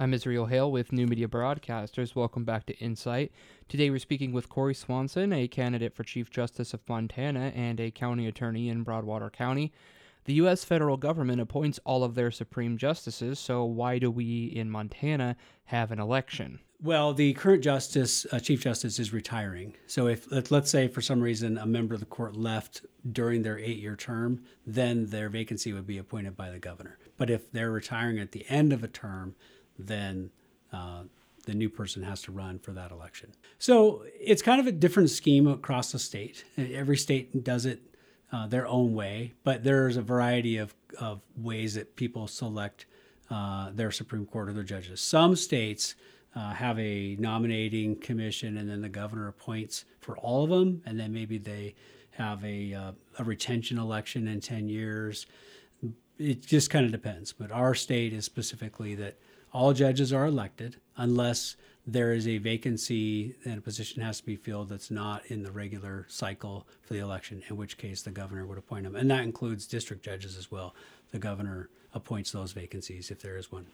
[0.00, 2.14] I'm Israel Hale with New Media Broadcasters.
[2.14, 3.32] Welcome back to Insight.
[3.68, 7.90] Today we're speaking with Cory Swanson, a candidate for Chief Justice of Montana and a
[7.90, 9.74] county attorney in Broadwater County.
[10.24, 10.64] The U.S.
[10.64, 15.90] federal government appoints all of their supreme justices, so why do we in Montana have
[15.90, 16.60] an election?
[16.82, 19.74] Well, the current justice, uh, chief justice, is retiring.
[19.86, 23.42] So if let- let's say for some reason a member of the court left during
[23.42, 26.96] their eight-year term, then their vacancy would be appointed by the governor.
[27.18, 29.34] But if they're retiring at the end of a term,
[29.86, 30.30] then
[30.72, 31.02] uh,
[31.46, 33.32] the new person has to run for that election.
[33.58, 36.44] So it's kind of a different scheme across the state.
[36.56, 37.80] Every state does it
[38.32, 42.86] uh, their own way, but there's a variety of, of ways that people select
[43.30, 45.00] uh, their Supreme Court or their judges.
[45.00, 45.94] Some states
[46.34, 50.98] uh, have a nominating commission, and then the governor appoints for all of them, and
[50.98, 51.74] then maybe they
[52.12, 55.26] have a, uh, a retention election in 10 years.
[56.18, 57.32] It just kind of depends.
[57.32, 59.16] But our state is specifically that
[59.52, 64.36] all judges are elected unless there is a vacancy and a position has to be
[64.36, 68.46] filled that's not in the regular cycle for the election, in which case the governor
[68.46, 68.94] would appoint them.
[68.94, 70.74] And that includes district judges as well.
[71.10, 73.66] The governor appoints those vacancies if there is one.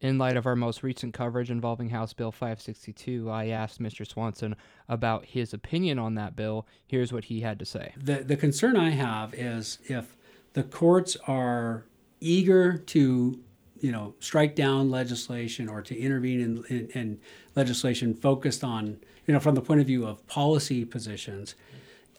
[0.00, 4.06] In light of our most recent coverage involving House Bill 562, I asked Mr.
[4.06, 4.54] Swanson
[4.88, 6.66] about his opinion on that bill.
[6.86, 7.94] Here's what he had to say.
[7.96, 10.14] The, the concern I have is if
[10.52, 11.86] the courts are
[12.20, 13.40] eager to
[13.80, 17.20] you know strike down legislation or to intervene in, in, in,
[17.54, 21.54] legislation focused on you know from the point of view of policy positions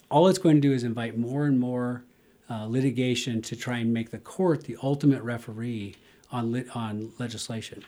[0.10, 2.04] all it's going to do is invite more and more
[2.50, 5.96] uh, litigation to try and make the court the ultimate referee
[6.32, 7.84] on lit, on legislation.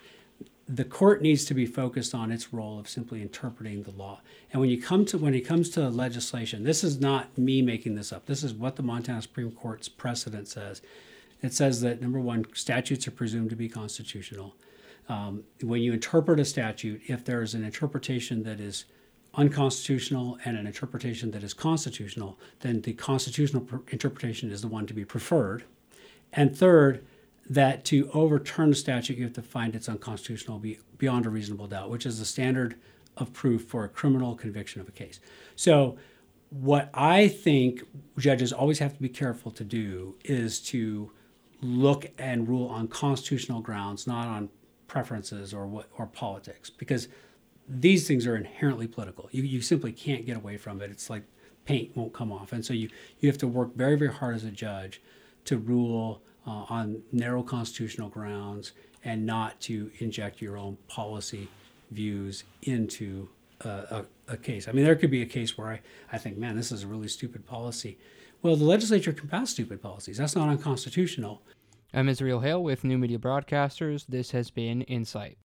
[0.68, 4.20] The court needs to be focused on its role of simply interpreting the law.
[4.52, 7.96] And when you come to when it comes to legislation this is not me making
[7.96, 8.26] this up.
[8.26, 10.80] This is what the montana supreme court's precedent says
[11.42, 14.56] it says that number one, statutes are presumed to be constitutional.
[15.08, 18.84] Um, when you interpret a statute, if there is an interpretation that is
[19.34, 24.86] unconstitutional and an interpretation that is constitutional, then the constitutional pr- interpretation is the one
[24.86, 25.64] to be preferred.
[26.32, 27.04] And third,
[27.48, 31.66] that to overturn a statute, you have to find it's unconstitutional be, beyond a reasonable
[31.66, 32.76] doubt, which is the standard
[33.16, 35.20] of proof for a criminal conviction of a case.
[35.56, 35.96] So,
[36.50, 37.84] what I think
[38.18, 41.12] judges always have to be careful to do is to
[41.62, 44.48] look and rule on constitutional grounds, not on
[44.86, 47.08] preferences or what or politics, because
[47.68, 49.28] these things are inherently political.
[49.30, 50.90] You, you simply can't get away from it.
[50.90, 51.22] It's like
[51.64, 52.88] paint won't come off, and so you
[53.20, 55.00] you have to work very very hard as a judge
[55.44, 58.72] to rule uh, on narrow constitutional grounds
[59.04, 61.48] and not to inject your own policy
[61.90, 63.28] views into
[63.62, 64.68] a, a, case.
[64.68, 65.80] I mean, there could be a case where I,
[66.12, 67.98] I think, man, this is a really stupid policy.
[68.42, 70.16] Well, the legislature can pass stupid policies.
[70.16, 71.42] That's not unconstitutional.
[71.92, 74.06] I'm Israel Hale with New Media Broadcasters.
[74.08, 75.36] This has been Insight.